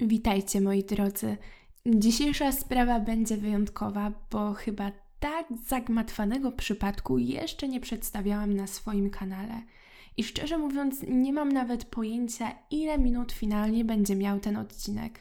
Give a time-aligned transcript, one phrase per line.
[0.00, 1.36] Witajcie moi drodzy.
[1.86, 9.62] Dzisiejsza sprawa będzie wyjątkowa, bo chyba tak zagmatwanego przypadku jeszcze nie przedstawiałam na swoim kanale.
[10.16, 15.20] I szczerze mówiąc, nie mam nawet pojęcia, ile minut finalnie będzie miał ten odcinek.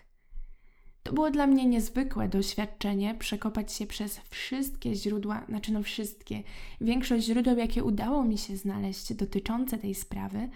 [1.03, 6.43] To było dla mnie niezwykłe doświadczenie przekopać się przez wszystkie źródła, znaczy no wszystkie,
[6.81, 10.49] większość źródeł, jakie udało mi się znaleźć dotyczące tej sprawy,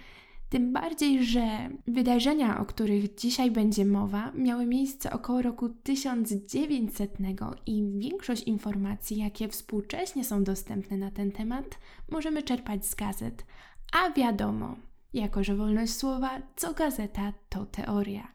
[0.53, 7.17] tym bardziej, że wydarzenia, o których dzisiaj będzie mowa, miały miejsce około roku 1900
[7.65, 11.65] i większość informacji, jakie współcześnie są dostępne na ten temat,
[12.11, 13.45] możemy czerpać z gazet.
[13.93, 14.75] A wiadomo,
[15.13, 18.27] jako że wolność słowa, co gazeta, to teoria.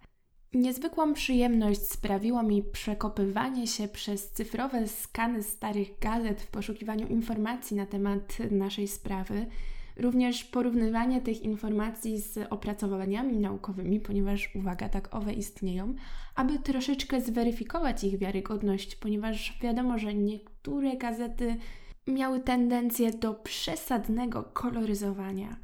[0.54, 7.86] Niezwykłą przyjemność sprawiło mi przekopywanie się przez cyfrowe skany starych gazet w poszukiwaniu informacji na
[7.86, 9.46] temat naszej sprawy
[9.98, 15.94] Również porównywanie tych informacji z opracowaniami naukowymi, ponieważ, uwaga, tak owe istnieją,
[16.34, 21.56] aby troszeczkę zweryfikować ich wiarygodność, ponieważ wiadomo, że niektóre gazety
[22.06, 25.56] miały tendencję do przesadnego koloryzowania.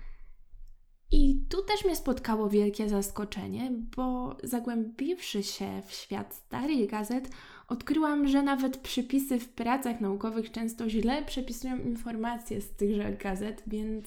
[1.17, 7.31] I tu też mnie spotkało wielkie zaskoczenie, bo zagłębiwszy się w świat starych gazet,
[7.69, 14.07] odkryłam, że nawet przypisy w pracach naukowych często źle przepisują informacje z tychże gazet, więc,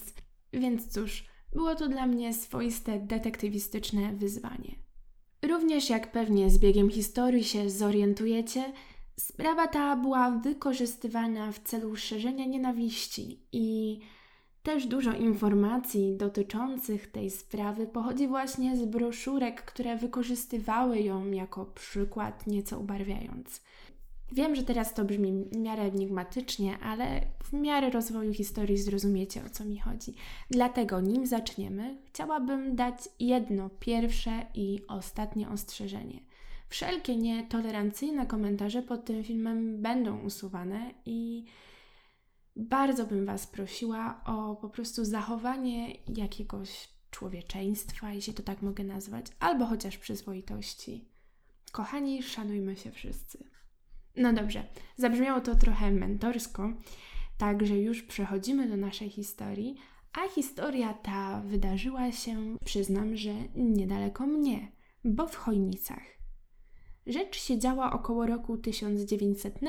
[0.52, 4.74] więc cóż, było to dla mnie swoiste detektywistyczne wyzwanie.
[5.42, 8.72] Również jak pewnie z biegiem historii się zorientujecie,
[9.18, 13.98] sprawa ta była wykorzystywana w celu szerzenia nienawiści i
[14.68, 22.46] też dużo informacji dotyczących tej sprawy pochodzi właśnie z broszurek, które wykorzystywały ją jako przykład,
[22.46, 23.62] nieco ubarwiając.
[24.32, 29.50] Wiem, że teraz to brzmi w miarę enigmatycznie, ale w miarę rozwoju historii zrozumiecie o
[29.50, 30.14] co mi chodzi.
[30.50, 36.20] Dlatego, nim zaczniemy, chciałabym dać jedno pierwsze i ostatnie ostrzeżenie.
[36.68, 41.44] Wszelkie nietolerancyjne komentarze pod tym filmem będą usuwane i
[42.58, 49.26] bardzo bym Was prosiła o po prostu zachowanie jakiegoś człowieczeństwa, jeśli to tak mogę nazwać,
[49.40, 51.04] albo chociaż przyzwoitości.
[51.72, 53.44] Kochani, szanujmy się wszyscy.
[54.16, 54.64] No dobrze,
[54.96, 56.72] zabrzmiało to trochę mentorsko,
[57.38, 59.76] także już przechodzimy do naszej historii,
[60.12, 64.72] a historia ta wydarzyła się, przyznam, że niedaleko mnie,
[65.04, 66.17] bo w Chojnicach.
[67.08, 69.60] Rzecz się działa około roku 1900,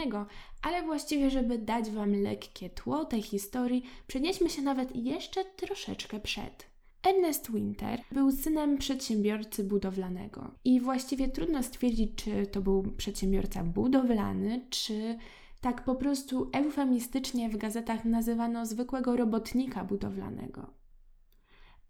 [0.62, 6.70] ale właściwie, żeby dać Wam lekkie tło tej historii, przenieśmy się nawet jeszcze troszeczkę przed.
[7.04, 14.66] Ernest Winter był synem przedsiębiorcy budowlanego i właściwie trudno stwierdzić, czy to był przedsiębiorca budowlany,
[14.70, 15.18] czy
[15.62, 20.74] tak po prostu eufemistycznie w gazetach nazywano zwykłego robotnika budowlanego.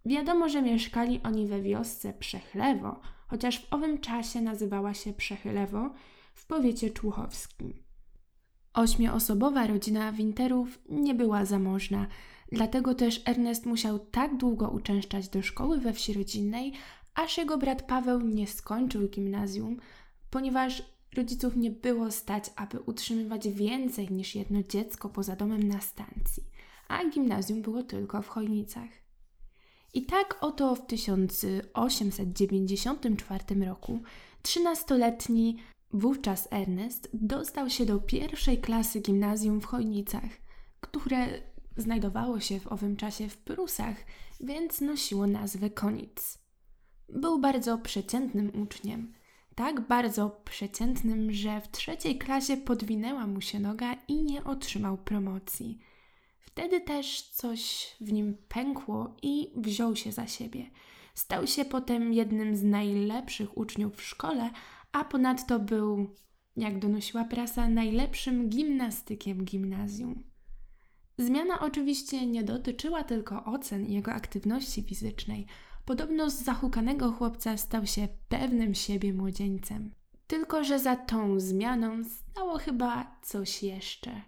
[0.05, 2.99] Wiadomo, że mieszkali oni we wiosce Przechlewo,
[3.29, 5.89] chociaż w owym czasie nazywała się Przechylewo
[6.33, 7.73] w powiecie człuchowskim.
[8.73, 12.07] Ośmioosobowa rodzina Winterów nie była zamożna,
[12.51, 16.73] dlatego też Ernest musiał tak długo uczęszczać do szkoły we wsi rodzinnej,
[17.15, 19.77] aż jego brat Paweł nie skończył gimnazjum,
[20.29, 20.83] ponieważ
[21.15, 26.43] rodziców nie było stać, aby utrzymywać więcej niż jedno dziecko poza domem na stacji,
[26.87, 29.08] a gimnazjum było tylko w Chojnicach.
[29.93, 33.99] I tak oto w 1894 roku
[34.41, 35.57] trzynastoletni
[35.93, 40.29] wówczas Ernest dostał się do pierwszej klasy gimnazjum w Chojnicach,
[40.79, 41.27] które
[41.77, 43.95] znajdowało się w owym czasie w Prusach,
[44.39, 46.37] więc nosiło nazwę Konic.
[47.09, 49.13] Był bardzo przeciętnym uczniem.
[49.55, 55.79] Tak bardzo przeciętnym, że w trzeciej klasie podwinęła mu się noga i nie otrzymał promocji–
[56.59, 60.69] Wtedy też coś w nim pękło i wziął się za siebie.
[61.13, 64.49] Stał się potem jednym z najlepszych uczniów w szkole,
[64.91, 66.15] a ponadto był,
[66.55, 70.23] jak donosiła prasa, najlepszym gimnastykiem gimnazjum.
[71.17, 75.45] Zmiana oczywiście nie dotyczyła tylko ocen i jego aktywności fizycznej.
[75.85, 79.91] Podobno z zahukanego chłopca stał się pewnym siebie młodzieńcem.
[80.27, 84.21] Tylko, że za tą zmianą stało chyba coś jeszcze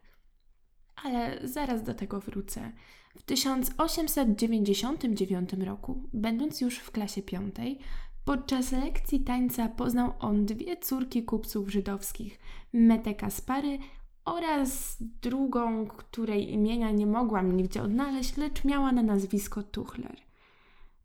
[1.03, 2.71] ale zaraz do tego wrócę.
[3.15, 7.79] W 1899 roku, będąc już w klasie piątej,
[8.25, 12.39] podczas lekcji tańca poznał on dwie córki kupców żydowskich,
[12.73, 13.77] Metę Kaspary
[14.25, 20.17] oraz drugą, której imienia nie mogłam nigdzie odnaleźć, lecz miała na nazwisko Tuchler.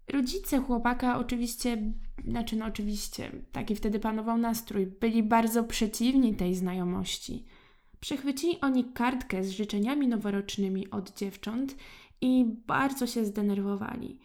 [0.09, 1.93] Rodzice chłopaka oczywiście,
[2.25, 7.45] znaczy no oczywiście, taki wtedy panował nastrój, byli bardzo przeciwni tej znajomości–
[8.07, 11.77] Przechwycili oni kartkę z życzeniami noworocznymi od dziewcząt
[12.21, 14.19] i bardzo się zdenerwowali.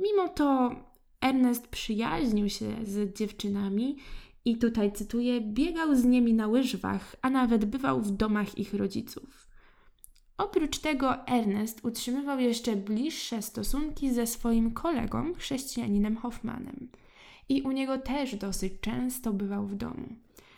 [0.00, 0.76] Mimo to
[1.20, 3.96] Ernest przyjaźnił się z dziewczynami
[4.44, 9.48] i tutaj cytuję: biegał z nimi na łyżwach, a nawet bywał w domach ich rodziców.
[10.38, 16.88] Oprócz tego Ernest utrzymywał jeszcze bliższe stosunki ze swoim kolegą, chrześcijaninem Hoffmanem.
[17.48, 20.08] I u niego też dosyć często bywał w domu.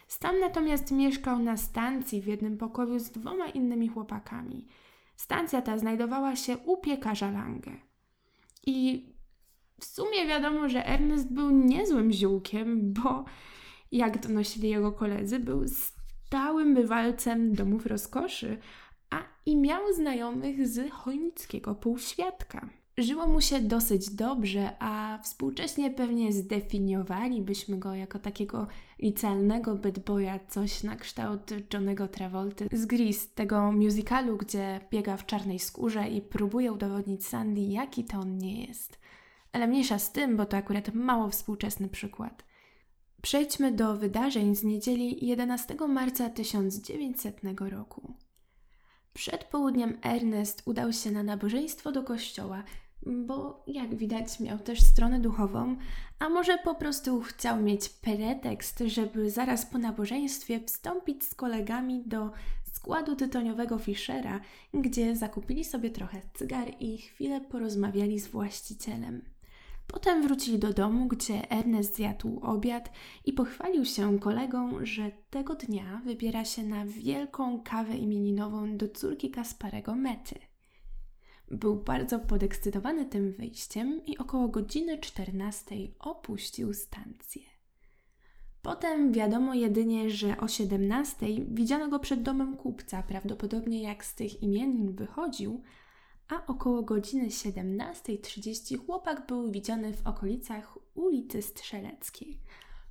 [0.06, 4.66] Stan natomiast mieszkał na stacji w jednym pokoju z dwoma innymi chłopakami.
[5.16, 7.72] Stacja ta znajdowała się u piekarza Lange.
[8.66, 9.06] I
[9.80, 13.24] w sumie wiadomo, że Ernest był niezłym ziółkiem, bo
[13.92, 18.58] jak donosili jego koledzy, był stałym bywalcem domów rozkoszy,
[19.10, 22.68] a i miał znajomych z chojnickiego półświadka.
[22.98, 28.66] Żyło mu się dosyć dobrze, a współcześnie pewnie zdefiniowalibyśmy go jako takiego
[28.98, 35.26] licealnego bad boya, coś na kształt Johnego Travolty z Grease, tego musicalu, gdzie biega w
[35.26, 38.98] czarnej skórze i próbuje udowodnić Sandy, jaki to on nie jest.
[39.52, 42.44] Ale mniejsza z tym, bo to akurat mało współczesny przykład.
[43.22, 48.14] Przejdźmy do wydarzeń z niedzieli 11 marca 1900 roku.
[49.12, 52.62] Przed południem Ernest udał się na nabożeństwo do kościoła,
[53.06, 55.76] bo jak widać miał też stronę duchową,
[56.18, 62.30] a może po prostu chciał mieć pretekst, żeby zaraz po nabożeństwie wstąpić z kolegami do
[62.72, 64.40] składu tytoniowego Fischera,
[64.74, 69.22] gdzie zakupili sobie trochę cygar i chwilę porozmawiali z właścicielem.
[69.86, 72.92] Potem wrócili do domu, gdzie Ernest zjadł obiad
[73.24, 79.30] i pochwalił się kolegą, że tego dnia wybiera się na wielką kawę imieninową do córki
[79.30, 80.34] Kasparego Mety.
[81.50, 87.42] Był bardzo podekscytowany tym wyjściem i około godziny 14 opuścił stację.
[88.62, 94.42] Potem wiadomo jedynie, że o 17 widziano go przed domem kupca, prawdopodobnie jak z tych
[94.42, 95.62] imienin wychodził,
[96.28, 102.40] a około godziny 17.30 chłopak był widziany w okolicach ulicy Strzeleckiej.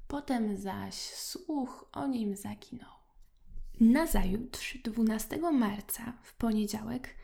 [0.07, 2.95] Potem zaś słuch o nim zaginął.
[3.79, 7.15] Nazajutrz, 12 marca, w poniedziałek,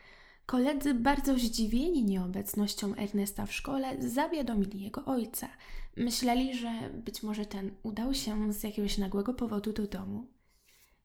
[0.46, 5.48] koledzy bardzo zdziwieni nieobecnością Ernesta w szkole zawiadomili jego ojca.
[5.96, 10.26] Myśleli, że być może ten udał się z jakiegoś nagłego powodu do domu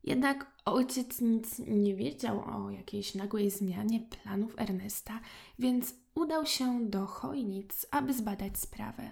[0.07, 5.19] jednak ojciec nic nie wiedział o jakiejś nagłej zmianie planów Ernesta,
[5.59, 9.11] więc udał się do Chojnic, aby zbadać sprawę.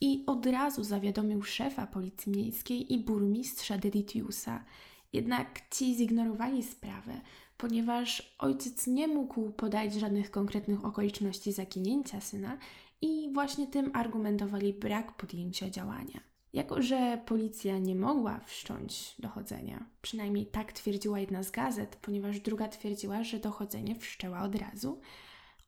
[0.00, 4.64] I od razu zawiadomił szefa policji miejskiej i burmistrza Deditiusa.
[5.12, 7.20] Jednak ci zignorowali sprawę,
[7.60, 12.58] ponieważ ojciec nie mógł podać żadnych konkretnych okoliczności zaginięcia syna
[13.02, 16.20] i właśnie tym argumentowali brak podjęcia działania.
[16.52, 22.68] Jako, że policja nie mogła wszcząć dochodzenia, przynajmniej tak twierdziła jedna z gazet, ponieważ druga
[22.68, 25.00] twierdziła, że dochodzenie wszczęła od razu,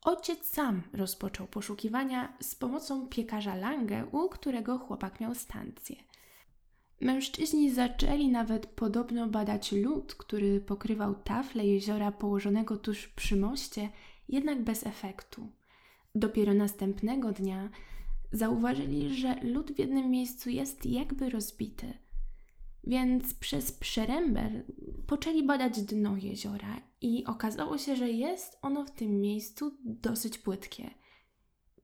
[0.01, 5.95] ojciec sam rozpoczął poszukiwania z pomocą piekarza Lange, u którego chłopak miał stację.
[7.03, 13.89] Mężczyźni zaczęli nawet podobno badać lód, który pokrywał tafle jeziora położonego tuż przy moście,
[14.29, 15.47] jednak bez efektu.
[16.15, 17.69] Dopiero następnego dnia
[18.31, 21.93] zauważyli, że lód w jednym miejscu jest jakby rozbity.
[22.83, 24.63] Więc przez przerębel
[25.07, 30.89] poczęli badać dno jeziora i okazało się, że jest ono w tym miejscu dosyć płytkie.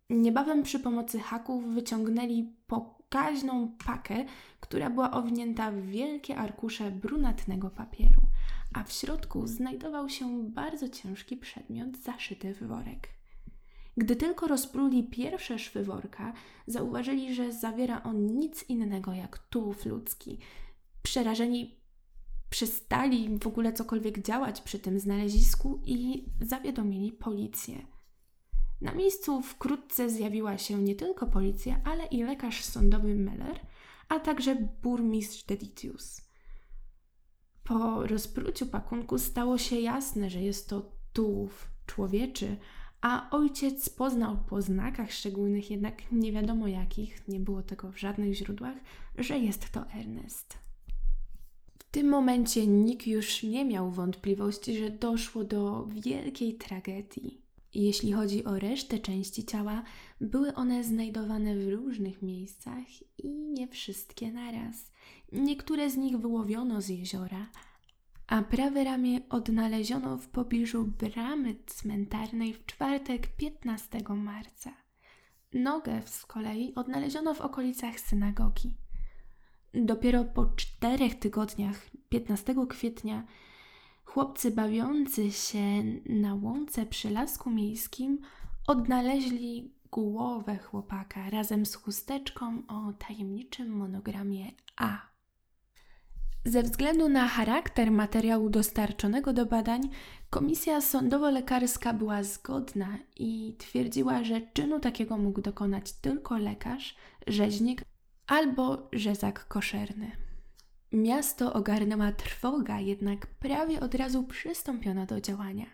[0.10, 4.26] Niebawem przy pomocy haków wyciągnęli pokaźną pakę,
[4.70, 8.22] która była owinięta w wielkie arkusze brunatnego papieru,
[8.74, 13.10] a w środku znajdował się bardzo ciężki przedmiot zaszyty w worek.
[13.98, 16.34] Gdy tylko rozpruli pierwsze szwy worka,
[16.68, 20.40] zauważyli, że zawiera on nic innego jak tułów ludzki.
[21.02, 21.76] Przerażeni
[22.50, 27.76] przestali w ogóle cokolwiek działać przy tym znalezisku i zawiadomili policję.
[28.82, 33.60] Na miejscu wkrótce zjawiła się nie tylko policja, ale i lekarz sądowy Meller,
[34.10, 36.22] a także burmistrz Deditius.
[37.64, 42.58] Po rozpruciu pakunku stało się jasne, że jest to tułów człowieczy,
[43.02, 48.34] a ojciec poznał po znakach szczególnych, jednak nie wiadomo jakich, nie było tego w żadnych
[48.34, 48.78] źródłach,
[49.18, 50.58] że jest to Ernest.
[51.80, 57.49] W tym momencie nikt już nie miał wątpliwości, że doszło do wielkiej tragedii.
[57.74, 59.84] Jeśli chodzi o resztę części ciała,
[60.22, 62.86] były one znajdowane w różnych miejscach
[63.18, 64.92] i nie wszystkie naraz.
[65.32, 67.50] Niektóre z nich wyłowiono z jeziora,
[68.28, 74.74] a prawe ramię odnaleziono w pobliżu bramy cmentarnej w czwartek 15 marca.
[75.54, 78.78] Nogę z kolei odnaleziono w okolicach synagogi.
[79.74, 83.26] Dopiero po czterech tygodniach, 15 kwietnia,
[84.10, 88.20] chłopcy bawiący się na łące przy lasku miejskim
[88.68, 94.98] odnaleźli głowę chłopaka razem z chusteczką o tajemniczym monogramie A.
[96.46, 99.82] Ze względu na charakter materiału dostarczonego do badań,
[100.30, 106.96] komisja sądowo-lekarska była zgodna i twierdziła, że czynu takiego mógł dokonać tylko lekarz,
[107.28, 107.82] rzeźnik
[108.28, 110.29] albo rzezak koszerny.
[110.92, 115.66] Miasto ogarnęła trwoga, jednak prawie od razu przystąpiono do działania.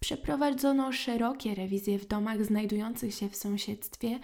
[0.00, 4.18] Przeprowadzono szerokie rewizje w domach znajdujących się w sąsiedztwie,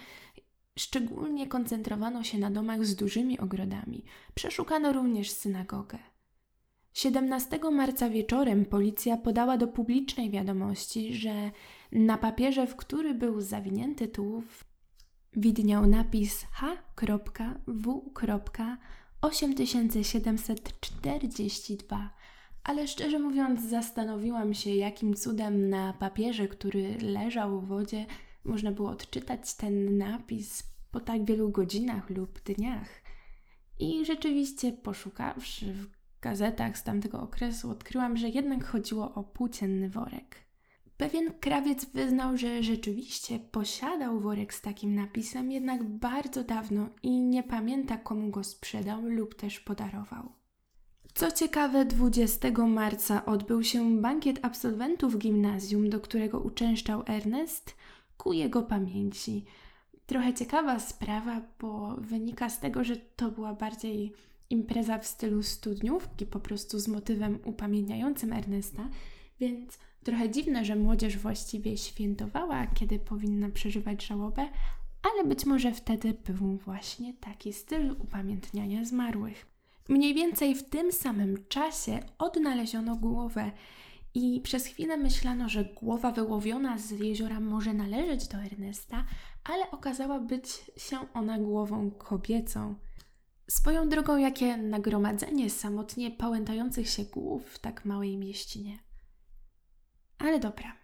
[0.78, 4.04] szczególnie koncentrowano się na domach z dużymi ogrodami.
[4.34, 5.98] Przeszukano również synagogę.
[6.94, 11.50] 17 marca wieczorem policja podała do publicznej wiadomości, że
[11.92, 14.64] na papierze, w który był zawinięty tułów,
[15.36, 16.46] widniał napis
[19.24, 22.08] H.W.8742
[22.64, 28.06] ale szczerze mówiąc, zastanowiłam się, jakim cudem na papierze, który leżał w wodzie,
[28.44, 32.88] można było odczytać ten napis po tak wielu godzinach lub dniach.
[33.78, 35.86] I rzeczywiście, poszukawszy w
[36.20, 40.36] gazetach z tamtego okresu, odkryłam, że jednak chodziło o płócienny worek.
[40.96, 47.42] Pewien krawiec wyznał, że rzeczywiście posiadał worek z takim napisem, jednak bardzo dawno i nie
[47.42, 50.32] pamięta, komu go sprzedał lub też podarował.
[51.14, 57.76] Co ciekawe, 20 marca odbył się bankiet absolwentów gimnazjum, do którego uczęszczał Ernest
[58.16, 59.44] ku jego pamięci.
[60.06, 64.12] Trochę ciekawa sprawa, bo wynika z tego, że to była bardziej
[64.50, 68.88] impreza w stylu studniówki, po prostu z motywem upamiętniającym Ernesta,
[69.40, 74.48] więc trochę dziwne, że młodzież właściwie świętowała, kiedy powinna przeżywać żałobę,
[75.02, 79.46] ale być może wtedy był właśnie taki styl upamiętniania zmarłych.
[79.88, 83.50] Mniej więcej w tym samym czasie odnaleziono głowę
[84.14, 89.04] i przez chwilę myślano, że głowa wyłowiona z jeziora może należeć do Ernesta,
[89.44, 90.46] ale okazała być
[90.76, 92.74] się ona głową kobiecą.
[93.48, 98.78] Swoją drogą, jakie nagromadzenie samotnie pałętających się głów w tak małej mieścinie.
[100.18, 100.76] Ale dobra,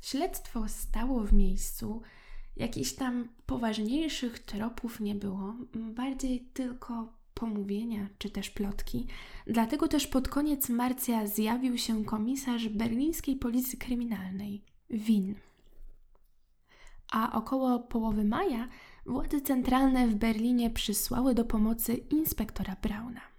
[0.00, 2.02] śledztwo stało w miejscu,
[2.56, 9.06] jakichś tam poważniejszych tropów nie było, bardziej tylko pomówienia czy też plotki.
[9.46, 15.34] Dlatego też pod koniec marca zjawił się komisarz berlińskiej policji kryminalnej, Win.
[17.12, 18.68] A około połowy maja
[19.06, 23.31] władze centralne w Berlinie przysłały do pomocy inspektora Brauna.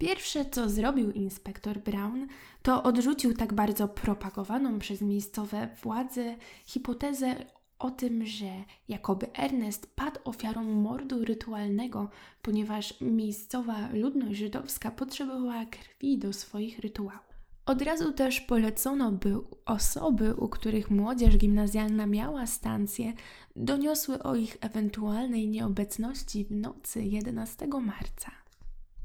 [0.00, 2.26] Pierwsze, co zrobił inspektor Braun,
[2.62, 7.36] to odrzucił tak bardzo propagowaną przez miejscowe władze hipotezę
[7.78, 12.10] o tym, że jakoby Ernest padł ofiarą mordu rytualnego,
[12.42, 17.30] ponieważ miejscowa ludność żydowska potrzebowała krwi do swoich rytuałów.
[17.66, 23.12] Od razu też polecono, by osoby, u których młodzież gimnazjalna miała stację,
[23.56, 28.40] doniosły o ich ewentualnej nieobecności w nocy 11 marca.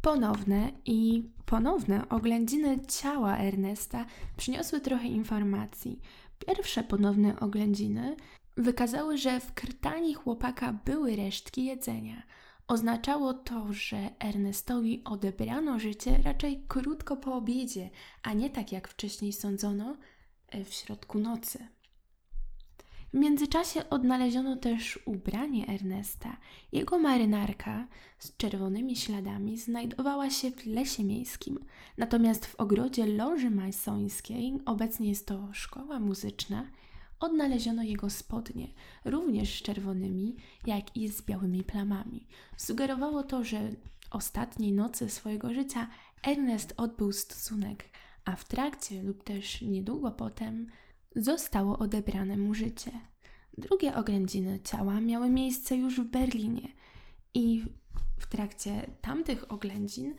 [0.06, 4.06] Ponowne i ponowne oględziny ciała Ernesta
[4.38, 6.02] przyniosły trochę informacji.
[6.48, 8.16] Pierwsze ponowne oględziny
[8.58, 12.24] wykazały, że w krtani chłopaka były resztki jedzenia.
[12.68, 17.90] Oznaczało to, że Ernestowi odebrano życie raczej krótko po obiedzie,
[18.24, 19.98] a nie tak jak wcześniej sądzono,
[20.50, 21.68] e, w środku nocy.
[23.16, 26.38] W międzyczasie odnaleziono też ubranie Ernesta.
[26.72, 27.88] Jego marynarka
[28.20, 31.60] z czerwonymi śladami znajdowała się w lesie miejskim,
[31.98, 36.68] natomiast w ogrodzie Loży Masońskiej, obecnie jest to szkoła muzyczna,
[37.20, 38.68] odnaleziono jego spodnie,
[39.06, 42.28] również z czerwonymi, jak i z białymi plamami.
[42.58, 43.60] Sugerowało to, że
[44.12, 45.88] ostatniej nocy swojego życia
[46.24, 47.90] Ernest odbył stosunek,
[48.26, 50.68] a w trakcie lub też niedługo potem
[51.16, 52.92] zostało odebrane mu życie.
[53.58, 56.68] Drugie oględziny ciała miały miejsce już w Berlinie
[57.34, 57.64] i
[58.20, 60.16] w trakcie tamtych oględzin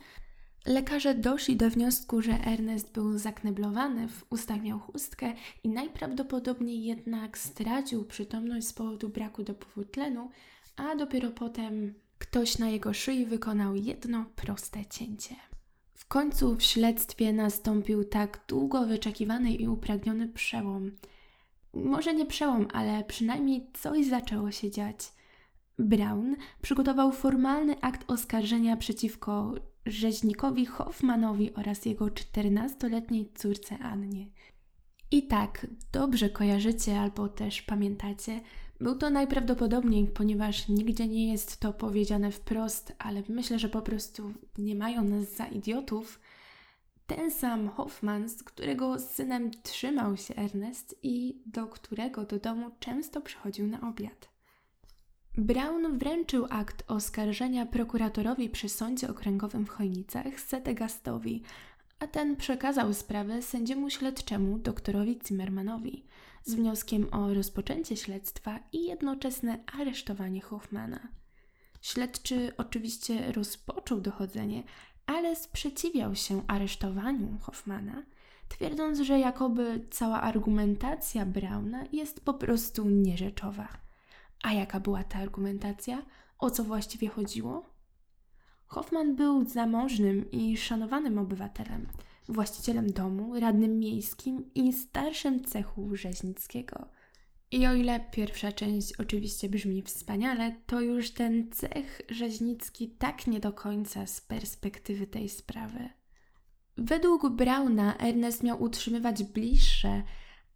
[0.67, 7.37] Lekarze doszli do wniosku, że Ernest był zakneblowany, w ustach miał chustkę i najprawdopodobniej jednak
[7.37, 10.29] stracił przytomność z powodu braku dopływu tlenu,
[10.75, 15.35] a dopiero potem ktoś na jego szyi wykonał jedno proste cięcie.
[15.97, 20.91] W końcu w śledztwie nastąpił tak długo wyczekiwany i upragniony przełom.
[21.73, 24.97] Może nie przełom, ale przynajmniej coś zaczęło się dziać.
[25.79, 29.53] Brown przygotował formalny akt oskarżenia przeciwko
[29.85, 34.27] rzeźnikowi Hoffmanowi oraz jego 14-letniej córce Annie.
[35.11, 38.41] I tak, dobrze kojarzycie albo też pamiętacie,
[38.81, 44.33] był to najprawdopodobniej, ponieważ nigdzie nie jest to powiedziane wprost, ale myślę, że po prostu
[44.57, 46.19] nie mają nas za idiotów.
[47.07, 53.21] ten sam Hoffman, z którego synem trzymał się Ernest i do którego do domu często
[53.21, 54.29] przychodził na obiad.
[55.37, 61.43] Brown wręczył akt oskarżenia prokuratorowi przy sądzie okręgowym w Chojnicach Setegastowi,
[61.99, 66.05] a ten przekazał sprawę sędziemu śledczemu doktorowi Zimmermanowi
[66.47, 71.07] z wnioskiem o rozpoczęcie śledztwa i jednoczesne aresztowanie Hoffmana.
[71.81, 74.63] Śledczy oczywiście rozpoczął dochodzenie,
[75.05, 78.03] ale sprzeciwiał się aresztowaniu Hoffmana,
[78.49, 83.67] twierdząc, że jakoby cała argumentacja Brauna jest po prostu nierzeczowa.
[84.43, 86.05] A jaka była ta argumentacja?
[86.39, 87.65] O co właściwie chodziło?
[88.67, 91.87] Hoffman był zamożnym i szanowanym obywatelem,
[92.29, 96.89] właścicielem domu, radnym miejskim i starszym cechu rzeźnickiego.
[97.51, 103.39] I o ile pierwsza część oczywiście brzmi wspaniale, to już ten cech rzeźnicki tak nie
[103.39, 105.89] do końca z perspektywy tej sprawy.
[106.77, 110.03] Według Brauna Ernest miał utrzymywać bliższe,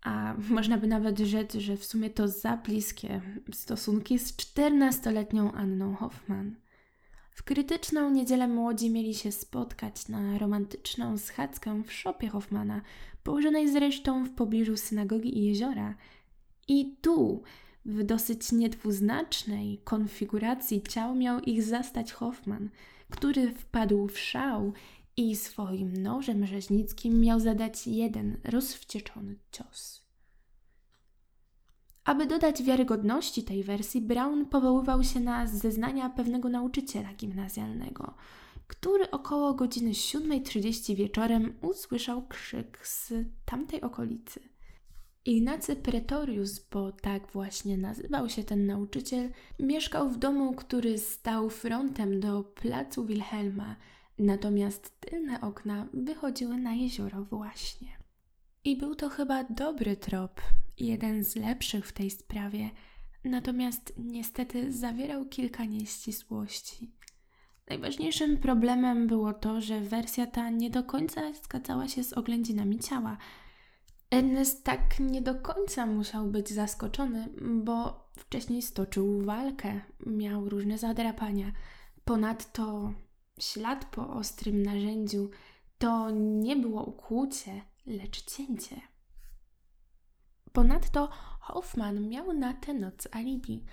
[0.01, 3.21] a można by nawet rzec, że w sumie to za bliskie
[3.53, 6.55] stosunki z 14-letnią Anną Hoffman.
[7.41, 12.81] W krytyczną niedzielę młodzi mieli się spotkać na romantyczną schadzkę w szopie Hoffmana,
[13.23, 15.95] położonej zresztą w pobliżu synagogi i jeziora.
[16.67, 17.43] I tu,
[17.85, 22.69] w dosyć niedwuznacznej konfiguracji ciał miał ich zastać Hoffman,
[23.09, 24.73] który wpadł w szał
[25.17, 30.00] i swoim nożem rzeźnickim miał zadać jeden rozwścieczony cios.
[32.05, 38.13] Aby dodać wiarygodności tej wersji, Brown powoływał się na zeznania pewnego nauczyciela gimnazjalnego,
[38.67, 43.13] który około godziny 7.30 wieczorem usłyszał krzyk z
[43.45, 44.39] tamtej okolicy.
[45.25, 49.29] Ignacy Pretorius, bo tak właśnie nazywał się ten nauczyciel,
[49.59, 53.75] mieszkał w domu, który stał frontem do placu Wilhelma,
[54.19, 58.00] natomiast tylne okna wychodziły na jezioro właśnie.
[58.63, 60.41] I był to chyba dobry trop,
[60.77, 62.69] jeden z lepszych w tej sprawie,
[63.23, 66.91] natomiast niestety zawierał kilka nieścisłości.
[67.69, 73.17] Najważniejszym problemem było to, że wersja ta nie do końca zgadzała się z oględzinami ciała.
[74.11, 77.29] Ernest tak nie do końca musiał być zaskoczony,
[77.63, 81.51] bo wcześniej stoczył walkę, miał różne zadrapania.
[82.05, 82.93] Ponadto
[83.39, 85.29] ślad po ostrym narzędziu
[85.77, 88.81] to nie było ukłucie, lecz cięcie.
[90.51, 93.63] Ponadto Hoffman miał na tę noc alibi,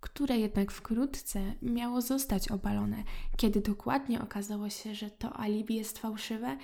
[0.00, 3.04] które jednak wkrótce miało zostać obalone.
[3.36, 6.56] Kiedy dokładnie okazało się, że to alibi jest fałszywe,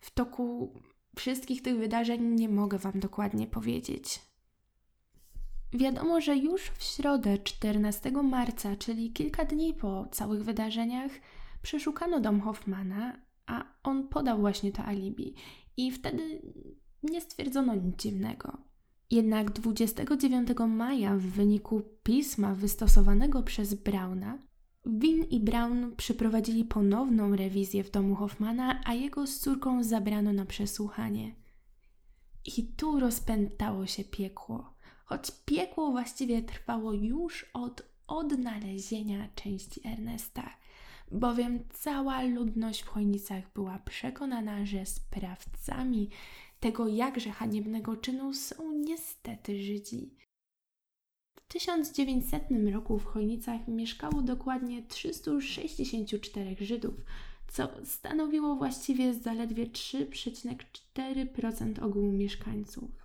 [0.00, 0.74] w toku
[1.16, 4.20] wszystkich tych wydarzeń nie mogę Wam dokładnie powiedzieć.
[5.72, 11.12] Wiadomo, że już w środę 14 marca, czyli kilka dni po całych wydarzeniach,
[11.62, 15.34] przeszukano dom Hoffmana, a on podał właśnie to alibi
[15.86, 16.42] i wtedy
[17.02, 18.58] nie stwierdzono nic dziwnego.
[19.10, 24.38] Jednak 29 maja w wyniku pisma wystosowanego przez Brauna,
[24.86, 30.46] Win i Brown przeprowadzili ponowną rewizję w domu Hoffmana, a jego z córką zabrano na
[30.46, 31.34] przesłuchanie.
[32.56, 40.50] I tu rozpętało się piekło, choć piekło właściwie trwało już od odnalezienia części Ernesta,
[41.10, 46.10] bowiem cała ludność w Chojnicach była przekonana, że sprawcami
[46.60, 50.14] tego jakże haniebnego czynu są niestety Żydzi.
[51.36, 52.42] W 1900
[52.72, 56.94] roku w Chojnicach mieszkało dokładnie 364 Żydów,
[57.48, 62.99] co stanowiło właściwie zaledwie 3,4% ogółu mieszkańców.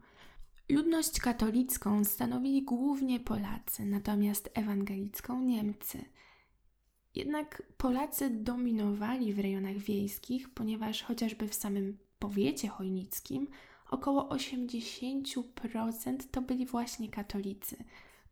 [0.70, 6.06] Ludność katolicką stanowili głównie Polacy, natomiast ewangelicką Niemcy.
[7.16, 13.48] Jednak Polacy dominowali w rejonach wiejskich, ponieważ chociażby w samym powiecie chojnickim
[13.92, 17.84] około 80% to byli właśnie katolicy.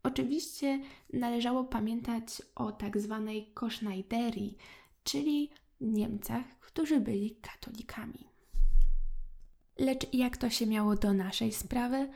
[0.02, 0.80] Oczywiście
[1.12, 4.56] należało pamiętać o tak zwanej Kosznajderii,
[5.04, 8.28] czyli Niemcach, którzy byli katolikami.
[9.78, 12.08] Lecz jak to się miało do naszej sprawy?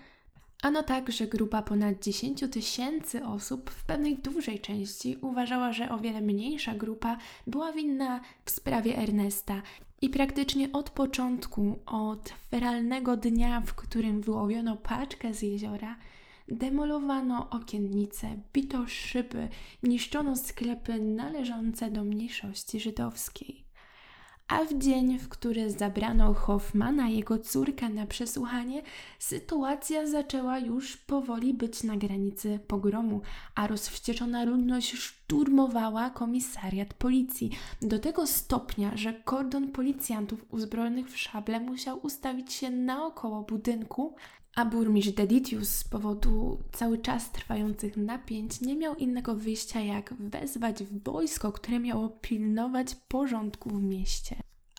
[0.63, 5.99] Ano tak, że grupa ponad 10 tysięcy osób w pewnej dużej części uważała, że o
[5.99, 9.63] wiele mniejsza grupa była winna w sprawie Ernesta
[10.05, 15.97] i praktycznie od początku, od feralnego dnia, w którym wyłowiono paczkę z jeziora,
[16.49, 19.49] demolowano okiennice, bito szyby,
[19.83, 23.64] niszczono sklepy należące do mniejszości żydowskiej.
[24.49, 28.83] A w dzień, w który zabrano Hoffmana jego córkę na przesłuchanie,
[29.19, 33.21] sytuacja zaczęła już powoli być na granicy pogromu,
[33.55, 37.51] a rozwścieczona ludność szturmowała komisariat policji.
[37.83, 44.15] Do tego stopnia, że kordon policjantów uzbrojonych w szable musiał ustawić się naokoło budynku,
[44.55, 50.85] a burmistrz Deditius z powodu cały czas trwających napięć nie miał innego wyjścia jak wezwać
[50.85, 54.37] wojsko, które miało pilnować porządku w mieście.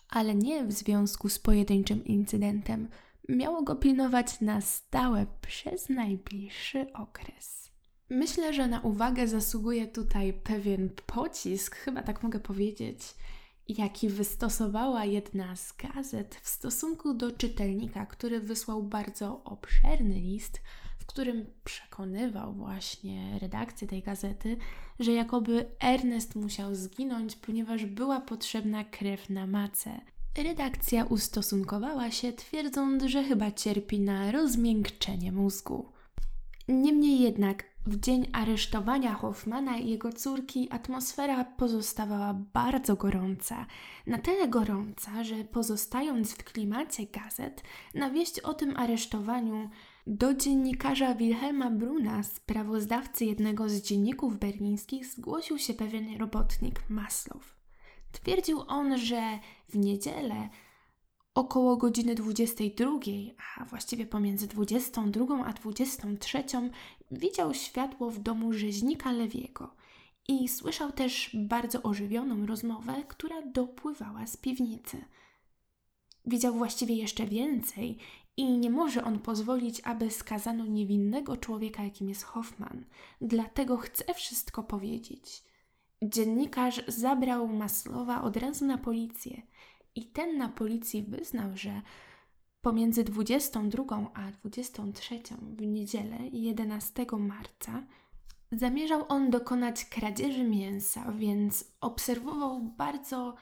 [0.08, 2.88] Ale nie w związku z pojedynczym incydentem.
[3.28, 7.70] Miało go pilnować na stałe przez najbliższy okres.
[8.10, 12.98] Myślę, że na uwagę zasługuje tutaj pewien pocisk, chyba tak mogę powiedzieć,
[13.68, 20.60] jaki wystosowała jedna z gazet w stosunku do czytelnika, który wysłał bardzo obszerny list,
[20.98, 24.56] w którym przekonywał właśnie redakcję tej gazety,
[24.98, 30.00] że jakoby Ernest musiał zginąć, ponieważ była potrzebna krew na macę.
[30.36, 35.92] Redakcja ustosunkowała się, twierdząc, że chyba cierpi na rozmiękczenie mózgu.
[36.68, 43.66] Niemniej jednak w dzień aresztowania Hoffmana i jego córki atmosfera pozostawała bardzo gorąca.
[44.06, 47.62] Na tyle gorąca, że pozostając w klimacie gazet,
[47.94, 49.70] na wieść o tym aresztowaniu
[50.06, 57.56] do dziennikarza Wilhelma Bruna, sprawozdawcy jednego z dzienników berlińskich, zgłosił się pewien robotnik Maslow.
[58.12, 60.48] Twierdził on, że w niedzielę
[61.36, 62.90] około godziny 22,
[63.56, 66.44] a właściwie pomiędzy 22 a 23,
[67.10, 69.74] widział światło w domu rzeźnika Lewiego
[70.28, 75.04] i słyszał też bardzo ożywioną rozmowę, która dopływała z piwnicy.
[76.26, 77.98] Widział właściwie jeszcze więcej
[78.36, 82.84] i nie może on pozwolić, aby skazano niewinnego człowieka, jakim jest Hoffman.
[83.20, 85.44] Dlatego chce wszystko powiedzieć.
[86.02, 89.42] Dziennikarz zabrał Maslowa od razu na policję
[89.96, 91.82] i ten na policji wyznał, że
[92.60, 95.20] pomiędzy 22 a 23
[95.56, 97.82] w niedzielę 11 marca
[98.52, 103.34] zamierzał on dokonać kradzieży mięsa, więc obserwował bardzo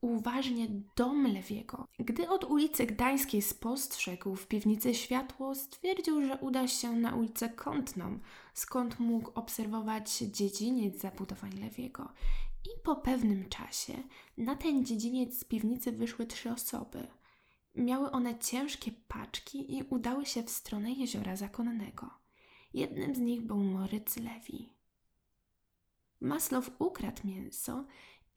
[0.00, 1.86] uważnie dom Lewiego.
[1.98, 8.18] Gdy od ulicy Gdańskiej spostrzegł w piwnicy światło, stwierdził, że uda się na ulicę Kątną,
[8.54, 12.08] skąd mógł obserwować dziedziniec zabudowań Lewiego.
[12.64, 14.02] I po pewnym czasie
[14.36, 17.06] na ten dziedziniec z piwnicy wyszły trzy osoby.
[17.74, 22.10] Miały one ciężkie paczki i udały się w stronę jeziora zakonnego.
[22.74, 24.72] Jednym z nich był Moryc Lewi.
[26.20, 27.84] Maslow ukradł mięso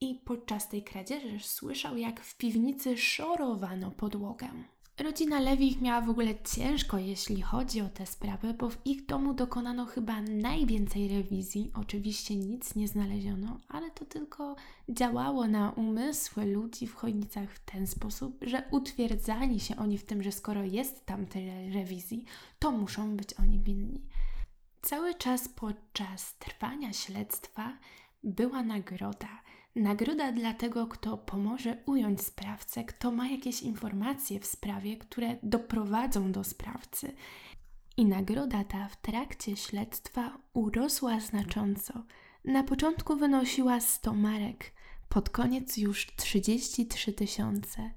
[0.00, 4.48] i podczas tej kradzieży słyszał, jak w piwnicy szorowano podłogę.
[4.98, 9.34] Rodzina Lewich miała w ogóle ciężko, jeśli chodzi o te sprawy, bo w ich domu
[9.34, 11.70] dokonano chyba najwięcej rewizji.
[11.74, 14.56] Oczywiście nic nie znaleziono, ale to tylko
[14.88, 20.22] działało na umysły ludzi w Chojnicach w ten sposób, że utwierdzali się oni w tym,
[20.22, 22.24] że skoro jest tam tyle rewizji,
[22.58, 24.00] to muszą być oni winni.
[24.82, 27.78] Cały czas podczas trwania śledztwa
[28.24, 29.42] była nagroda
[29.76, 36.32] Nagroda dla tego, kto pomoże ująć sprawcę, kto ma jakieś informacje w sprawie, które doprowadzą
[36.32, 37.14] do sprawcy.
[37.96, 42.04] I nagroda ta w trakcie śledztwa urosła znacząco.
[42.44, 44.72] Na początku wynosiła 100 marek,
[45.08, 47.90] pod koniec już 33 tysiące.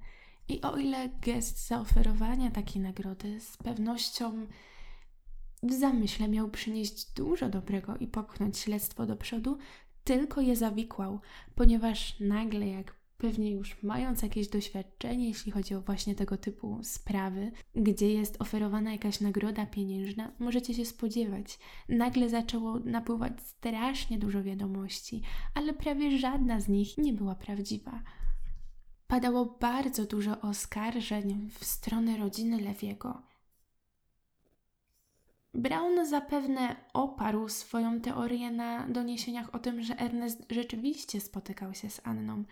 [0.47, 4.47] I o ile gest zaoferowania takiej nagrody z pewnością
[5.63, 9.57] w zamyśle miał przynieść dużo dobrego i popchnąć śledztwo do przodu,
[10.03, 11.19] tylko je zawikłał,
[11.55, 17.51] ponieważ nagle, jak pewnie już mając jakieś doświadczenie, jeśli chodzi o właśnie tego typu sprawy,
[17.75, 21.59] gdzie jest oferowana jakaś nagroda pieniężna, możecie się spodziewać.
[21.89, 25.21] Nagle zaczęło napływać strasznie dużo wiadomości,
[25.53, 28.03] ale prawie żadna z nich nie była prawdziwa.
[29.07, 33.28] Padało bardzo dużo oskarżeń w stronę rodziny Lewiego.
[35.53, 42.01] Brown zapewne oparł swoją teorię na doniesieniach o tym, że Ernest rzeczywiście spotykał się z
[42.03, 42.43] Anną.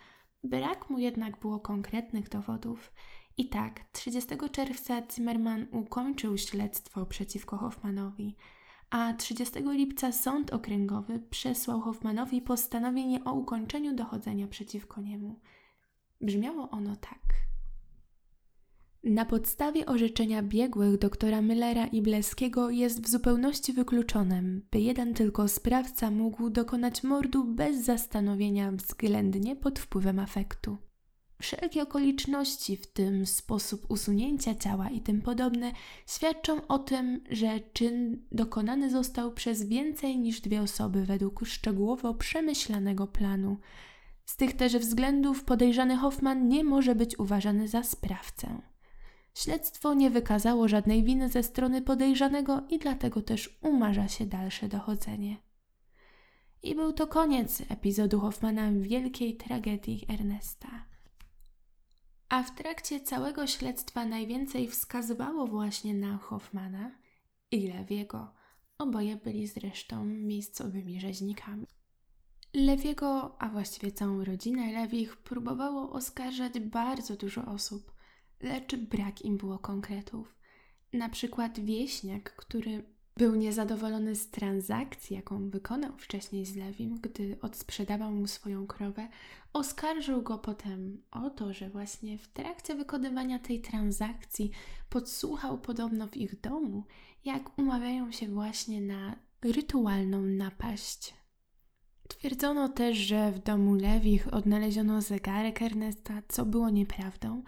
[0.44, 2.92] Brak mu jednak było konkretnych dowodów.
[3.36, 8.36] I tak, 30 czerwca Zimmerman ukończył śledztwo przeciwko Hoffmanowi,
[8.90, 15.40] a 30 lipca sąd okręgowy przesłał Hoffmanowi postanowienie o ukończeniu dochodzenia przeciwko niemu.
[16.20, 17.18] Brzmiało ono tak.
[19.04, 25.48] Na podstawie orzeczenia biegłych doktora Müllera i Bleskiego jest w zupełności wykluczone, by jeden tylko
[25.48, 30.76] sprawca mógł dokonać mordu bez zastanowienia względnie pod wpływem afektu.
[31.40, 35.72] Wszelkie okoliczności, w tym sposób usunięcia ciała i tym podobne,
[36.06, 43.06] świadczą o tym, że czyn dokonany został przez więcej niż dwie osoby według szczegółowo przemyślanego
[43.06, 43.56] planu.
[44.24, 48.62] Z tych też względów podejrzany Hoffman nie może być uważany za sprawcę.
[49.38, 55.36] Śledztwo nie wykazało żadnej winy ze strony podejrzanego i dlatego też umarza się dalsze dochodzenie.
[56.62, 60.84] I był to koniec epizodu Hoffmana wielkiej tragedii Ernesta.
[62.28, 66.90] A w trakcie całego śledztwa najwięcej wskazywało właśnie na Hoffmana
[67.50, 68.34] i Lewiego.
[68.78, 71.66] Oboje byli zresztą miejscowymi rzeźnikami.
[72.54, 77.97] Lewiego, a właściwie całą rodzinę Lewich, próbowało oskarżać bardzo dużo osób,
[78.40, 80.38] lecz brak im było konkretów.
[80.92, 82.82] Na przykład wieśniak, który
[83.16, 89.08] był niezadowolony z transakcji, jaką wykonał wcześniej z Lewim, gdy odsprzedawał mu swoją krowę,
[89.52, 94.50] oskarżył go potem o to, że właśnie w trakcie wykonywania tej transakcji
[94.88, 96.84] podsłuchał podobno w ich domu,
[97.24, 101.14] jak umawiają się właśnie na rytualną napaść.
[102.08, 107.42] Twierdzono też, że w domu Lewich odnaleziono zegarek Ernesta, co było nieprawdą,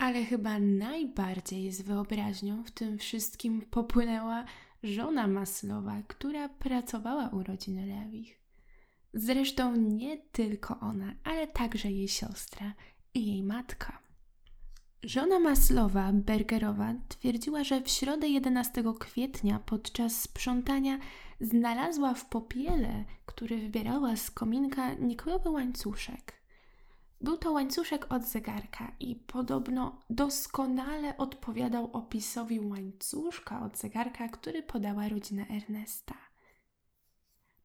[0.00, 4.44] ale chyba najbardziej z wyobraźnią w tym wszystkim popłynęła
[4.82, 8.40] żona Maslowa, która pracowała u rodziny Lewich.
[9.14, 12.74] Zresztą nie tylko ona, ale także jej siostra
[13.14, 13.98] i jej matka.
[15.02, 20.98] Żona Maslowa, Bergerowa, twierdziła, że w środę 11 kwietnia podczas sprzątania
[21.40, 26.39] znalazła w popiele, który wybierała z kominka, niklowy łańcuszek.
[27.20, 35.08] Był to łańcuszek od zegarka i podobno doskonale odpowiadał opisowi łańcuszka od zegarka, który podała
[35.08, 36.14] rodzina Ernesta.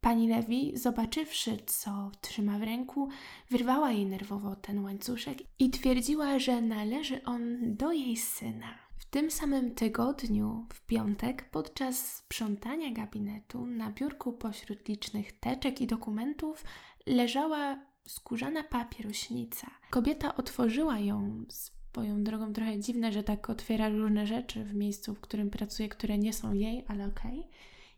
[0.01, 3.09] Pani Lewi, zobaczywszy, co trzyma w ręku,
[3.49, 8.77] wyrwała jej nerwowo ten łańcuszek i twierdziła, że należy on do jej syna.
[8.97, 15.87] W tym samym tygodniu, w piątek, podczas sprzątania gabinetu, na biurku pośród licznych teczek i
[15.87, 16.63] dokumentów
[17.05, 19.67] leżała skórzana papierośnica.
[19.89, 25.19] Kobieta otworzyła ją swoją drogą trochę dziwne, że tak otwiera różne rzeczy w miejscu, w
[25.19, 27.39] którym pracuje, które nie są jej, ale okej.
[27.39, 27.51] Okay.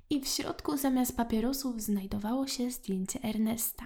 [0.09, 3.85] I w środku zamiast papierosów znajdowało się zdjęcie Ernesta.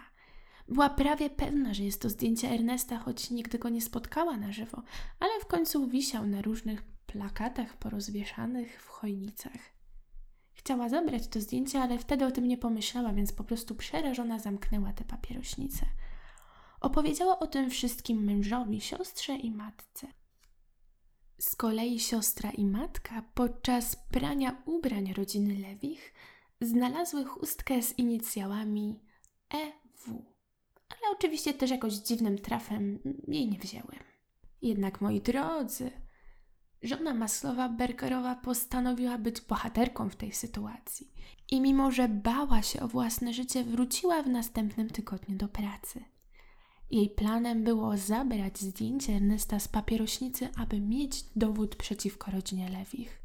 [0.68, 4.84] Była prawie pewna, że jest to zdjęcie Ernesta, choć nigdy go nie spotkała na żywo,
[5.20, 9.72] ale w końcu wisiał na różnych plakatach porozwieszanych w chojnicach.
[10.54, 14.94] Chciała zabrać to zdjęcie, ale wtedy o tym nie pomyślała, więc po prostu przerażona zamknęła
[14.94, 15.86] tę papierośnicę.
[16.82, 20.08] Opowiedziała o tym wszystkim mężowi, siostrze i matce.
[21.40, 26.14] Z kolei siostra i matka podczas prania ubrań rodziny Lewich
[26.62, 29.00] znalazły chustkę z inicjałami
[29.50, 30.26] EW,
[30.90, 33.96] ale oczywiście też jakoś dziwnym trafem jej nie wzięły.
[34.62, 35.92] Jednak moi drodzy,
[36.82, 41.14] żona Maslowa Bergerowa postanowiła być bohaterką w tej sytuacji
[41.52, 46.04] i mimo, że bała się o własne życie, wróciła w następnym tygodniu do pracy.
[46.92, 53.22] Jej planem było zabrać zdjęcie Ernesta z papierośnicy, aby mieć dowód przeciwko rodzinie Lewich.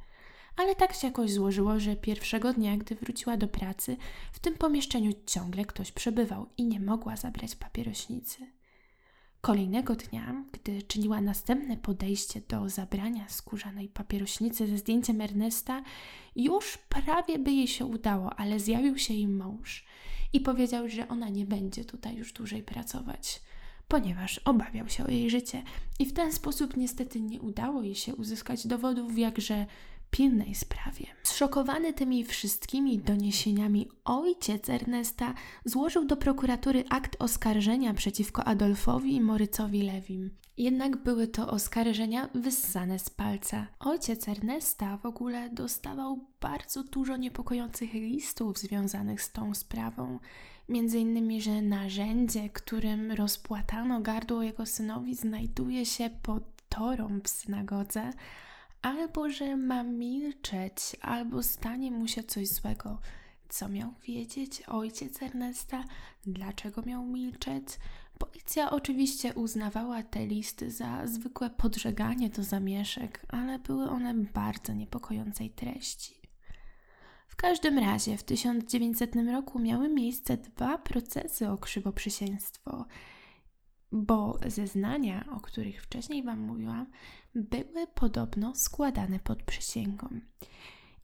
[0.57, 3.97] Ale tak się jakoś złożyło, że pierwszego dnia, gdy wróciła do pracy,
[4.33, 8.47] w tym pomieszczeniu ciągle ktoś przebywał i nie mogła zabrać papierośnicy.
[9.41, 15.83] Kolejnego dnia, gdy czyniła następne podejście do zabrania skórzanej papierośnicy ze zdjęciem Ernesta,
[16.37, 19.87] już prawie by jej się udało, ale zjawił się jej mąż
[20.33, 23.47] i powiedział, że ona nie będzie tutaj już dłużej pracować
[23.88, 25.62] ponieważ obawiał się o jej życie
[25.99, 29.66] i w ten sposób niestety nie udało jej się uzyskać dowodów w jakże
[30.11, 31.07] pilnej sprawie.
[31.22, 39.83] Zszokowany tymi wszystkimi doniesieniami, ojciec Ernesta złożył do prokuratury akt oskarżenia przeciwko Adolfowi i Morycowi
[39.83, 40.31] Lewim.
[40.57, 43.66] Jednak były to oskarżenia wyssane z palca.
[43.81, 50.18] Ojciec Ernesta w ogóle dostawał bardzo dużo niepokojących listów związanych z tą sprawą.
[50.69, 58.11] Między innymi, że narzędzie, którym rozpłatano gardło jego synowi, znajduje się pod torą w synagodze,
[58.83, 62.99] albo że ma milczeć, albo stanie mu się coś złego.
[63.49, 65.85] Co miał wiedzieć ojciec Ernesta?
[66.27, 67.65] Dlaczego miał milczeć?
[68.19, 75.51] Policja oczywiście uznawała te listy za zwykłe podżeganie do zamieszek, ale były one bardzo niepokojącej
[75.51, 76.26] treści.
[77.37, 82.87] W każdym razie w 1900 roku miały miejsce dwa procesy o krzywoprzysięstwo,
[83.92, 86.87] bo zeznania, o których wcześniej Wam mówiłam,
[87.35, 90.09] były podobno składane pod przysięgą.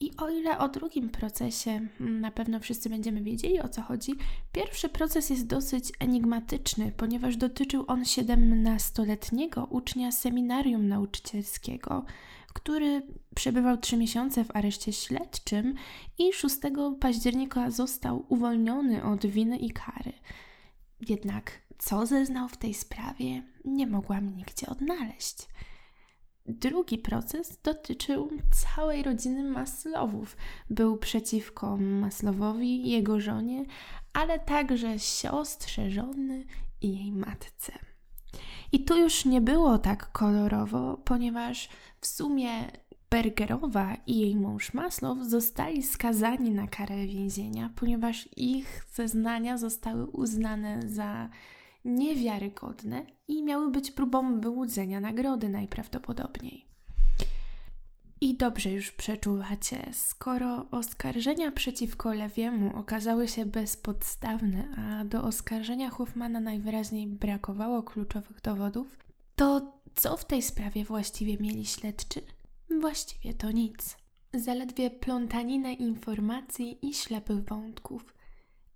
[0.00, 4.12] I o ile o drugim procesie na pewno wszyscy będziemy wiedzieli o co chodzi,
[4.52, 12.04] pierwszy proces jest dosyć enigmatyczny, ponieważ dotyczył on 17-letniego ucznia seminarium nauczycielskiego,
[12.54, 13.02] który
[13.34, 15.74] przebywał trzy miesiące w areszcie śledczym
[16.18, 16.56] i 6
[17.00, 20.12] października został uwolniony od winy i kary.
[21.08, 25.48] Jednak co zeznał w tej sprawie, nie mogłam nigdzie odnaleźć.
[26.46, 30.36] Drugi proces dotyczył całej rodziny Maslowów.
[30.70, 33.64] Był przeciwko Maslowowi, jego żonie,
[34.12, 36.44] ale także siostrze żony
[36.80, 37.91] i jej matce.
[38.72, 41.68] I tu już nie było tak kolorowo, ponieważ
[42.00, 42.48] w sumie
[43.11, 50.82] Bergerowa i jej mąż Maslow zostali skazani na karę więzienia, ponieważ ich zeznania zostały uznane
[50.88, 51.28] za
[51.85, 56.71] niewiarygodne i miały być próbą wyłudzenia nagrody najprawdopodobniej.
[58.22, 66.40] I dobrze już przeczuwacie, skoro oskarżenia przeciwko Lewiemu okazały się bezpodstawne, a do oskarżenia Hoffmana
[66.40, 68.98] najwyraźniej brakowało kluczowych dowodów,
[69.37, 72.20] to co w tej sprawie właściwie mieli śledczy?
[72.80, 73.96] Właściwie to nic.
[74.35, 78.14] Zaledwie plątaninę informacji i ślepych wątków.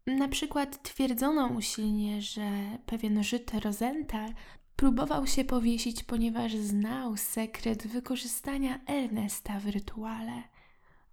[0.06, 2.50] Na przykład twierdzono usilnie, że
[2.87, 4.30] pewien Żyd Rosenthal
[4.76, 10.42] próbował się powiesić, ponieważ znał sekret wykorzystania Ernesta w rytuale.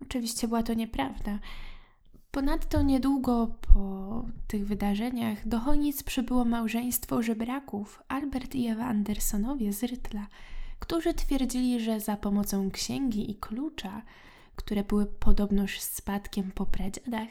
[0.01, 1.39] Oczywiście była to nieprawda.
[2.31, 9.83] Ponadto niedługo po tych wydarzeniach do Chojnic przybyło małżeństwo żebraków Albert i Ewa Andersonowie z
[9.83, 10.27] Rytla,
[10.79, 14.01] którzy twierdzili, że za pomocą księgi i klucza,
[14.55, 17.29] które były podobnoż spadkiem po pradziadach,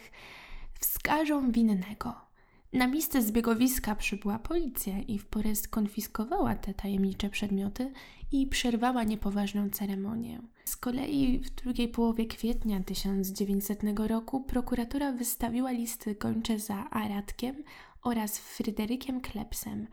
[0.81, 2.32] wskażą winnego.
[2.73, 7.93] Na miejsce zbiegowiska przybyła policja i w porę skonfiskowała te tajemnicze przedmioty
[8.33, 10.43] i przerwała niepoważną ceremonię.
[10.65, 17.65] Z kolei w drugiej połowie kwietnia 1900 roku prokuratura wystawiła listy gończe za Aradkiem
[18.03, 19.87] oraz Fryderykiem Klepsem,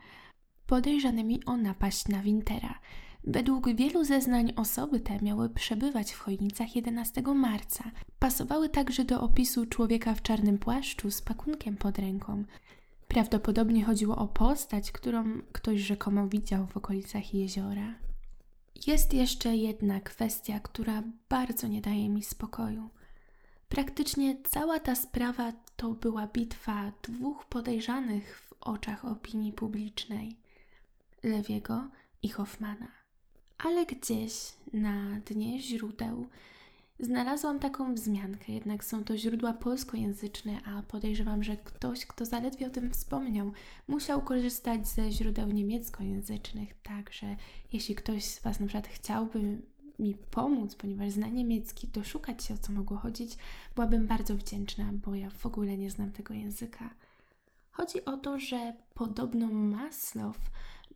[0.66, 2.78] podejrzanymi o napaść na Wintera–
[3.24, 7.84] Według wielu zeznań osoby te miały przebywać w Chojnicach 11 marca.
[8.18, 12.44] Pasowały także do opisu człowieka w czarnym płaszczu z pakunkiem pod ręką.
[13.10, 17.94] Prawdopodobnie chodziło o postać, którą ktoś rzekomo widział w okolicach jeziora.
[18.86, 22.90] Jest jeszcze jedna kwestia, która bardzo nie daje mi spokoju.
[23.68, 30.36] Praktycznie cała ta sprawa to była bitwa dwóch podejrzanych w oczach opinii publicznej
[31.22, 31.88] Lewiego
[32.22, 33.00] i Hoffmana
[33.64, 36.26] ale gdzieś na dnie źródeł
[37.00, 42.70] znalazłam taką wzmiankę, jednak są to źródła polskojęzyczne, a podejrzewam, że ktoś, kto zaledwie o
[42.70, 43.52] tym wspomniał,
[43.88, 46.74] musiał korzystać ze źródeł niemieckojęzycznych.
[46.82, 47.36] Także
[47.72, 49.62] jeśli ktoś z Was na przykład chciałby
[49.98, 53.36] mi pomóc, ponieważ zna niemiecki, doszukać się o co mogło chodzić,
[53.74, 56.90] byłabym bardzo wdzięczna, bo ja w ogóle nie znam tego języka.
[57.70, 60.38] Chodzi o to, że podobno Maslow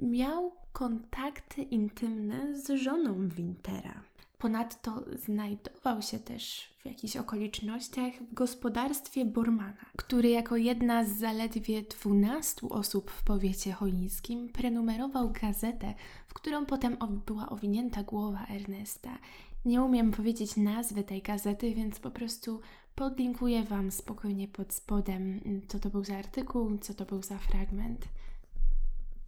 [0.01, 4.14] miał kontakty intymne z żoną Wintera.
[4.45, 11.83] Ponadto znajdował się też w jakichś okolicznościach w gospodarstwie Bormana, który jako jedna z zaledwie
[11.83, 15.95] 12 osób w powiecie chojnickim prenumerował gazetę,
[16.29, 19.19] w którą potem była owinięta głowa Ernesta.
[19.65, 22.61] Nie umiem powiedzieć nazwy tej gazety, więc po prostu
[22.95, 28.09] podlinkuję Wam spokojnie pod spodem, co to był za artykuł, co to był za fragment.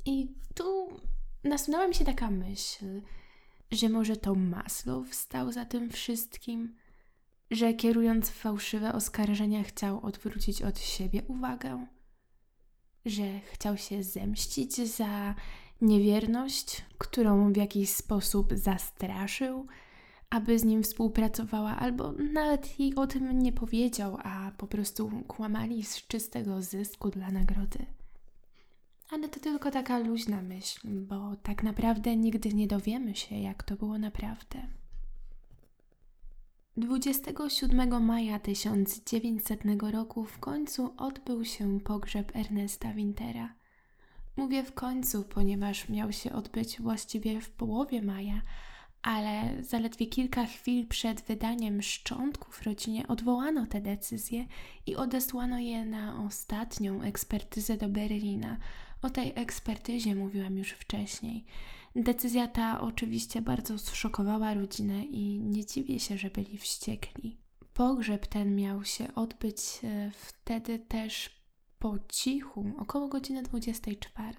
[0.05, 0.89] I tu
[1.45, 3.01] nasunęła mi się taka myśl,
[3.71, 6.75] że może to Maslow stał za tym wszystkim,
[7.51, 11.87] że kierując fałszywe oskarżenia chciał odwrócić od siebie uwagę,
[13.07, 15.35] że chciał się zemścić za
[15.81, 19.67] niewierność, którą w jakiś sposób zastraszył,
[20.31, 25.85] aby z nim współpracowała, albo nawet jej o tym nie powiedział, a po prostu kłamali
[25.85, 27.87] z czystego zysku dla nagrody.
[29.11, 33.77] Ale to tylko taka luźna myśl, bo tak naprawdę nigdy nie dowiemy się, jak to
[33.77, 34.69] było naprawdę.
[36.77, 43.55] 27 maja 1900 roku w końcu odbył się pogrzeb Ernesta Wintera.
[44.37, 48.43] Mówię w końcu, ponieważ miał się odbyć właściwie w połowie maja,
[49.03, 54.47] ale zaledwie kilka chwil przed wydaniem szczątków rodzinie odwołano te decyzje
[54.87, 58.57] i odesłano je na ostatnią ekspertyzę do Berlina,
[59.03, 61.45] o tej ekspertyzie mówiłam już wcześniej.
[61.97, 67.37] Decyzja ta oczywiście bardzo zszokowała rodzinę i nie dziwię się, że byli wściekli.
[67.75, 71.31] Pogrzeb ten miał się odbyć e, wtedy też
[71.79, 74.35] po cichu, około godziny 24.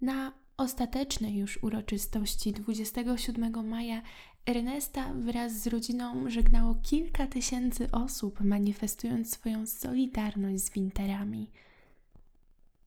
[0.00, 4.02] Na ostatecznej już uroczystości 27 maja
[4.46, 11.50] Ernesta wraz z rodziną żegnało kilka tysięcy osób, manifestując swoją solidarność z winterami.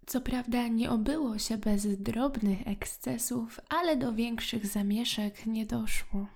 [0.06, 6.28] Co prawda nie obyło się bez drobnych ekscesów, ale do większych zamieszek nie doszło.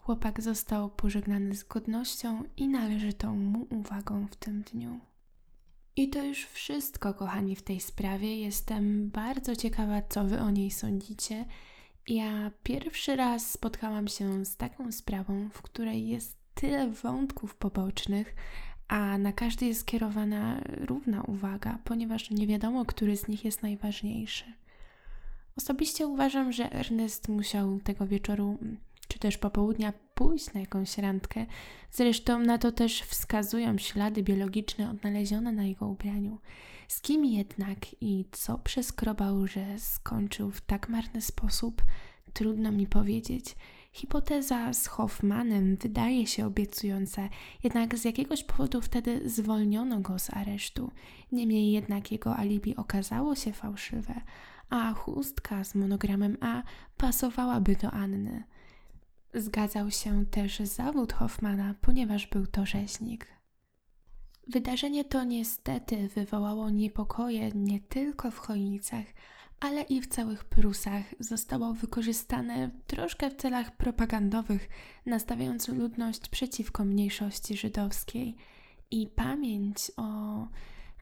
[0.00, 5.00] Chłopak został pożegnany z godnością i należytą mu uwagą w tym dniu.
[5.96, 8.40] I to już wszystko, kochani, w tej sprawie.
[8.40, 11.44] Jestem bardzo ciekawa, co wy o niej sądzicie.
[12.08, 18.34] Ja pierwszy raz spotkałam się z taką sprawą, w której jest tyle wątków pobocznych,
[18.88, 24.44] a na każdy jest skierowana równa uwaga, ponieważ nie wiadomo, który z nich jest najważniejszy.
[25.56, 28.58] Osobiście uważam, że Ernest musiał tego wieczoru
[29.08, 31.46] czy też popołudnia pójść na jakąś randkę.
[31.90, 36.38] Zresztą na to też wskazują ślady biologiczne odnalezione na jego ubraniu.
[36.88, 41.82] Z kim jednak i co przeskrobał, że skończył w tak marny sposób,
[42.32, 43.56] trudno mi powiedzieć.
[43.94, 47.28] Hipoteza z Hoffmanem wydaje się obiecująca,
[47.62, 50.90] jednak z jakiegoś powodu wtedy zwolniono go z aresztu.
[51.32, 54.14] Niemniej jednak jego alibi okazało się fałszywe,
[54.70, 56.62] a chustka z monogramem A
[56.96, 58.44] pasowałaby do Anny.
[59.34, 63.26] Zgadzał się też zawód Hoffmana, ponieważ był to rzeźnik.
[64.48, 69.04] Wydarzenie to niestety wywołało niepokoje nie tylko w Chojnicach,
[69.64, 71.02] ale i w całych Prusach.
[71.20, 74.68] Zostało wykorzystane troszkę w celach propagandowych,
[75.06, 78.36] nastawiając ludność przeciwko mniejszości żydowskiej.
[78.90, 80.48] I pamięć o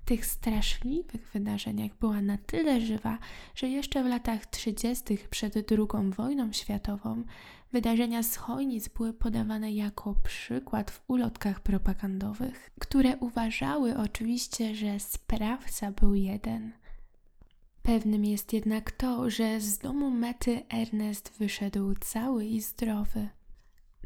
[0.05, 3.19] tych straszliwych wydarzeniach była na tyle żywa,
[3.55, 5.19] że jeszcze w latach 30.
[5.31, 7.25] przed II wojną światową
[7.73, 15.91] wydarzenia z Chojnic były podawane jako przykład w ulotkach propagandowych, które uważały oczywiście, że sprawca
[15.91, 16.82] był jeden.
[17.83, 23.29] Pewnym jest jednak to, że z domu Mety Ernest wyszedł cały i zdrowy.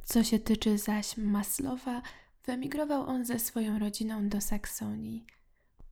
[0.05, 2.03] Co się tyczy zaś Maslowa,
[2.45, 5.27] wyemigrował on ze swoją rodziną do Saksonii.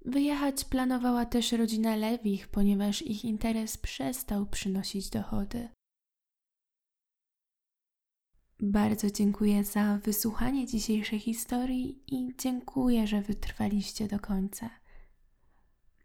[0.05, 5.69] Wyjechać planowała też rodzina Lewich, ponieważ ich interes przestał przynosić dochody.
[8.61, 14.71] Bardzo dziękuję za wysłuchanie dzisiejszej historii i dziękuję, że wytrwaliście do końca.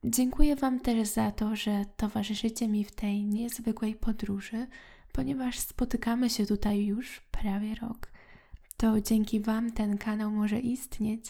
[0.03, 4.67] Dziękuję Wam też za to, że towarzyszycie mi w tej niezwykłej podróży,
[5.11, 8.11] ponieważ spotykamy się tutaj już prawie rok.
[8.77, 11.25] To dzięki Wam ten kanał może istnieć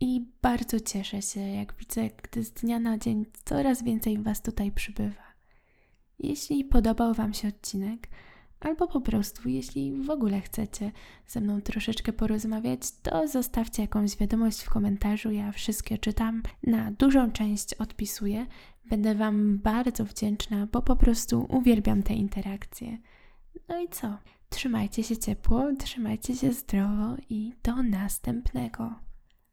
[0.00, 4.72] i bardzo cieszę się, jak widzę, gdy z dnia na dzień coraz więcej Was tutaj
[4.72, 5.32] przybywa.
[6.18, 8.08] Jeśli podobał Wam się odcinek,
[8.62, 10.92] albo po prostu, jeśli w ogóle chcecie
[11.26, 15.30] ze mną troszeczkę porozmawiać, to zostawcie jakąś wiadomość w komentarzu.
[15.30, 18.46] Ja wszystkie czytam, na dużą część odpisuję.
[18.84, 22.98] Będę Wam bardzo wdzięczna, bo po prostu uwielbiam te interakcje.
[23.68, 24.18] No i co?
[24.48, 28.94] Trzymajcie się ciepło, trzymajcie się zdrowo i do następnego.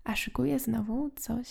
[0.03, 1.47] A szykuję znowu coś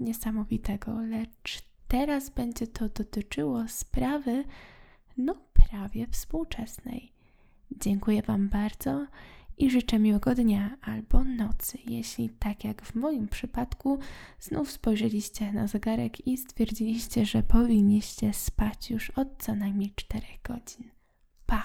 [0.00, 4.44] niesamowitego, lecz teraz będzie to dotyczyło sprawy,
[5.20, 7.12] no prawie współczesnej.
[7.70, 9.06] Dziękuję Wam bardzo
[9.58, 13.98] i życzę miłego dnia albo nocy, jeśli tak jak w moim przypadku
[14.40, 20.90] znów spojrzeliście na zegarek i stwierdziliście, że powinniście spać już od co najmniej 4 godzin.
[21.46, 21.64] Pa!